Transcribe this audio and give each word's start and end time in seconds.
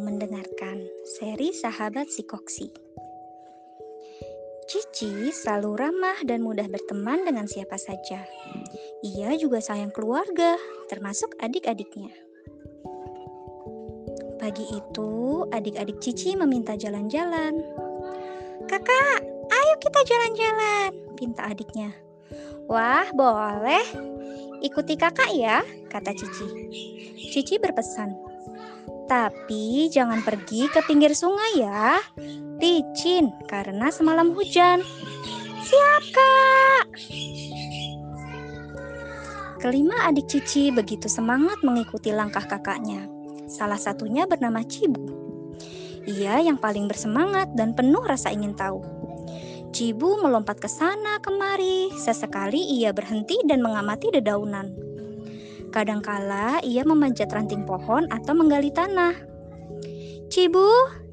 mendengarkan 0.00 0.88
seri 1.04 1.52
Sahabat 1.52 2.08
Si 2.08 2.24
Koksi. 2.24 2.90
Cici 4.70 5.34
selalu 5.34 5.74
ramah 5.74 6.18
dan 6.22 6.46
mudah 6.46 6.70
berteman 6.70 7.26
dengan 7.26 7.50
siapa 7.50 7.74
saja. 7.74 8.22
Ia 9.02 9.34
juga 9.34 9.58
sayang 9.58 9.90
keluarga, 9.90 10.54
termasuk 10.86 11.34
adik-adiknya. 11.42 12.14
Pagi 14.38 14.62
itu, 14.70 15.42
adik-adik 15.50 15.98
Cici 15.98 16.38
meminta 16.38 16.78
jalan-jalan. 16.78 17.58
Kakak, 18.70 19.20
ayo 19.50 19.74
kita 19.82 20.00
jalan-jalan, 20.06 20.90
pinta 21.18 21.50
adiknya. 21.50 21.90
Wah, 22.70 23.10
boleh. 23.10 23.82
Ikuti 24.62 24.94
kakak 24.94 25.34
ya, 25.34 25.66
kata 25.90 26.14
Cici. 26.14 26.46
Cici 27.34 27.58
berpesan, 27.58 28.29
tapi 29.10 29.90
jangan 29.90 30.22
pergi 30.22 30.70
ke 30.70 30.86
pinggir 30.86 31.10
sungai 31.18 31.58
ya. 31.58 31.98
Licin 32.62 33.34
karena 33.50 33.90
semalam 33.90 34.30
hujan. 34.30 34.86
Siap, 35.66 36.04
Kak. 36.14 36.86
Kelima 39.58 40.06
adik 40.06 40.30
Cici 40.30 40.70
begitu 40.70 41.10
semangat 41.10 41.58
mengikuti 41.66 42.14
langkah 42.14 42.46
kakaknya. 42.46 43.10
Salah 43.50 43.82
satunya 43.82 44.30
bernama 44.30 44.62
Cibu. 44.62 45.02
Ia 46.06 46.46
yang 46.46 46.62
paling 46.62 46.86
bersemangat 46.86 47.50
dan 47.58 47.74
penuh 47.74 48.06
rasa 48.06 48.30
ingin 48.30 48.54
tahu. 48.54 48.78
Cibu 49.74 50.22
melompat 50.22 50.62
ke 50.62 50.70
sana 50.70 51.18
kemari. 51.18 51.90
Sesekali 51.98 52.62
ia 52.78 52.94
berhenti 52.94 53.42
dan 53.42 53.58
mengamati 53.58 54.14
dedaunan. 54.14 54.89
Kadangkala 55.70 56.58
ia 56.66 56.82
memanjat 56.82 57.30
ranting 57.30 57.62
pohon 57.62 58.10
atau 58.10 58.34
menggali 58.34 58.74
tanah. 58.74 59.14
Cibu, 60.30 60.66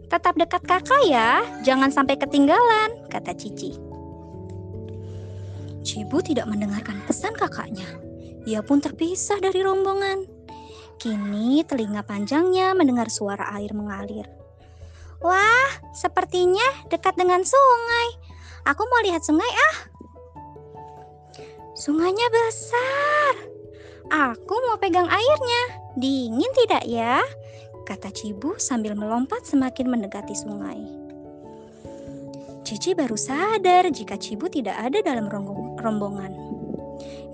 tetap 0.09 0.33
dekat 0.37 0.65
kakak 0.65 1.03
ya, 1.05 1.45
jangan 1.61 1.93
sampai 1.93 2.17
ketinggalan, 2.17 3.05
kata 3.09 3.37
Cici. 3.37 3.77
Cibu 5.85 6.19
tidak 6.25 6.49
mendengarkan 6.49 6.99
pesan 7.05 7.37
kakaknya. 7.37 7.87
Ia 8.49 8.65
pun 8.65 8.81
terpisah 8.81 9.37
dari 9.39 9.61
rombongan. 9.61 10.25
Kini 10.97 11.61
telinga 11.63 12.01
panjangnya 12.01 12.73
mendengar 12.73 13.13
suara 13.13 13.53
air 13.55 13.69
mengalir. 13.77 14.25
Wah, 15.21 15.69
sepertinya 15.93 16.65
dekat 16.89 17.13
dengan 17.17 17.45
sungai. 17.45 18.07
Aku 18.65 18.83
mau 18.89 19.01
lihat 19.05 19.21
sungai 19.21 19.47
ah. 19.47 19.77
Sungainya 21.77 22.27
besar. 22.33 23.06
Aku 24.07 24.55
mau 24.71 24.79
pegang 24.79 25.07
airnya. 25.11 25.63
Dingin 25.99 26.51
tidak 26.63 26.87
ya? 26.87 27.19
Kata 27.83 28.07
Cibu 28.07 28.55
sambil 28.55 28.95
melompat 28.95 29.43
semakin 29.43 29.91
mendekati 29.91 30.31
sungai. 30.31 30.79
Cici 32.63 32.95
baru 32.95 33.19
sadar 33.19 33.87
jika 33.91 34.15
Cibu 34.15 34.47
tidak 34.47 34.79
ada 34.79 35.03
dalam 35.03 35.27
rombongan. 35.79 36.31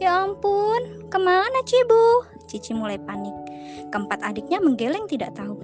Ya 0.01 0.25
ampun, 0.25 1.09
ke 1.13 1.17
mana 1.21 1.61
Cibu? 1.65 2.25
Cici 2.49 2.73
mulai 2.73 2.97
panik. 2.97 3.33
Keempat 3.93 4.25
adiknya 4.25 4.57
menggeleng 4.57 5.05
tidak 5.05 5.37
tahu. 5.37 5.57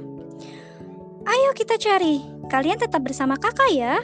Ayo 1.25 1.49
kita 1.57 1.77
cari, 1.81 2.21
kalian 2.53 2.77
tetap 2.77 3.01
bersama 3.01 3.33
kakak 3.37 3.69
ya. 3.73 3.97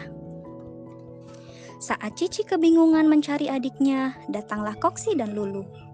Saat 1.77 2.17
Cici 2.17 2.41
kebingungan 2.41 3.05
mencari 3.05 3.45
adiknya, 3.45 4.17
datanglah 4.29 4.73
Koksi 4.81 5.13
dan 5.13 5.37
Lulu. 5.37 5.84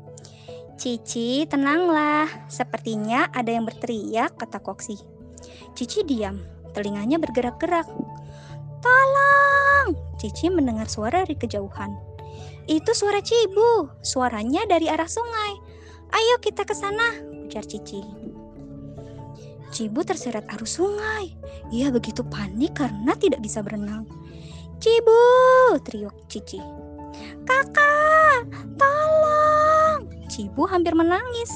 Cici, 0.82 1.46
tenanglah. 1.46 2.26
Sepertinya 2.50 3.30
ada 3.38 3.54
yang 3.54 3.70
berteriak, 3.70 4.34
kata 4.34 4.58
Koksi. 4.58 4.98
Cici 5.78 6.02
diam, 6.02 6.42
telinganya 6.74 7.22
bergerak-gerak. 7.22 7.86
Tolong! 8.82 9.94
Cici 10.18 10.50
mendengar 10.50 10.90
suara 10.90 11.22
dari 11.22 11.38
kejauhan. 11.38 11.94
Itu 12.66 12.98
suara 12.98 13.22
Cibu, 13.22 13.94
suaranya 14.02 14.66
dari 14.66 14.90
arah 14.90 15.06
sungai. 15.06 15.54
Ayo 16.18 16.42
kita 16.42 16.66
ke 16.66 16.74
sana, 16.74 17.14
ujar 17.46 17.62
Cici. 17.62 18.02
Cibu 19.70 20.02
terseret 20.02 20.50
arus 20.50 20.82
sungai. 20.82 21.30
Ia 21.70 21.94
begitu 21.94 22.26
panik 22.26 22.74
karena 22.82 23.14
tidak 23.22 23.46
bisa 23.46 23.62
berenang. 23.62 24.10
Cibu, 24.82 25.22
teriak 25.86 26.18
Cici. 26.26 26.58
Kakak, 27.46 28.50
tolong! 28.82 29.31
Cibu 30.32 30.64
hampir 30.64 30.96
menangis. 30.96 31.52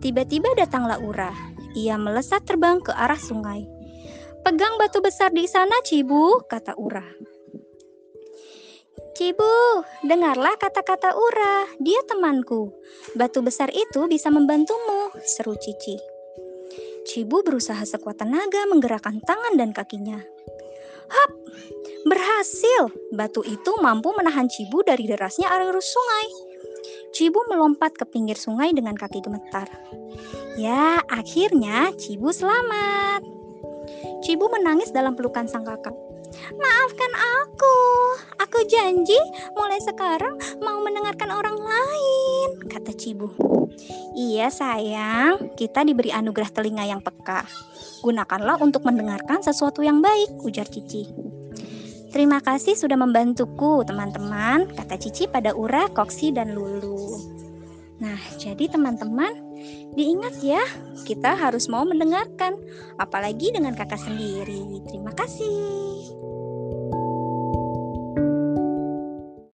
Tiba-tiba 0.00 0.48
datanglah 0.56 0.96
Ura. 0.96 1.28
Ia 1.76 2.00
melesat 2.00 2.48
terbang 2.48 2.80
ke 2.80 2.88
arah 2.88 3.20
sungai. 3.20 3.68
Pegang 4.40 4.80
batu 4.80 5.04
besar 5.04 5.28
di 5.28 5.44
sana, 5.44 5.76
Cibu, 5.84 6.48
kata 6.48 6.72
Ura. 6.80 7.04
Cibu, 9.12 9.84
dengarlah 10.08 10.56
kata-kata 10.56 11.12
Ura. 11.12 11.68
Dia 11.78 12.00
temanku. 12.08 12.72
Batu 13.12 13.44
besar 13.44 13.68
itu 13.68 14.08
bisa 14.08 14.32
membantumu, 14.32 15.12
seru 15.22 15.52
Cici. 15.60 16.00
Cibu 17.04 17.44
berusaha 17.44 17.84
sekuat 17.84 18.24
tenaga 18.24 18.64
menggerakkan 18.72 19.20
tangan 19.20 19.60
dan 19.60 19.76
kakinya. 19.76 20.16
Hap! 21.12 21.30
Berhasil! 22.08 22.88
Batu 23.12 23.44
itu 23.44 23.76
mampu 23.84 24.16
menahan 24.16 24.48
Cibu 24.48 24.80
dari 24.80 25.04
derasnya 25.04 25.52
arus 25.52 25.92
sungai. 25.92 26.51
Cibu 27.12 27.44
melompat 27.44 27.92
ke 27.92 28.08
pinggir 28.08 28.40
sungai 28.40 28.72
dengan 28.72 28.96
kaki 28.96 29.20
gemetar. 29.20 29.68
Ya, 30.56 31.04
akhirnya 31.12 31.92
Cibu 31.92 32.32
selamat. 32.32 33.20
Cibu 34.24 34.48
menangis 34.48 34.88
dalam 34.96 35.12
pelukan 35.12 35.44
sang 35.44 35.68
kakak. 35.68 35.92
Maafkan 36.56 37.12
aku. 37.12 37.78
Aku 38.40 38.64
janji 38.64 39.16
mulai 39.52 39.76
sekarang 39.84 40.40
mau 40.64 40.80
mendengarkan 40.80 41.28
orang 41.28 41.60
lain, 41.60 42.48
kata 42.72 42.96
Cibu. 42.96 43.28
Iya 44.16 44.48
sayang, 44.48 45.52
kita 45.52 45.84
diberi 45.84 46.16
anugerah 46.16 46.48
telinga 46.48 46.88
yang 46.88 47.04
peka. 47.04 47.44
Gunakanlah 48.00 48.56
untuk 48.64 48.88
mendengarkan 48.88 49.44
sesuatu 49.44 49.84
yang 49.84 50.00
baik, 50.00 50.32
ujar 50.40 50.64
Cici. 50.64 51.31
Terima 52.12 52.44
kasih 52.44 52.76
sudah 52.76 53.00
membantuku, 53.00 53.88
teman-teman, 53.88 54.68
kata 54.76 55.00
Cici 55.00 55.24
pada 55.24 55.56
Ura, 55.56 55.88
Koksi, 55.88 56.28
dan 56.36 56.52
Lulu. 56.52 57.16
Nah, 58.04 58.20
jadi 58.36 58.68
teman-teman, 58.68 59.32
diingat 59.96 60.44
ya, 60.44 60.60
kita 61.08 61.32
harus 61.32 61.72
mau 61.72 61.88
mendengarkan, 61.88 62.60
apalagi 63.00 63.56
dengan 63.56 63.72
kakak 63.72 63.96
sendiri. 63.96 64.84
Terima 64.92 65.16
kasih. 65.16 66.41